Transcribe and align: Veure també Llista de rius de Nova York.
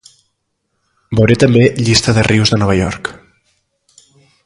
Veure 1.19 1.35
també 1.45 1.63
Llista 1.83 2.17
de 2.19 2.25
rius 2.31 2.55
de 2.55 2.59
Nova 2.63 2.79
York. 2.83 3.15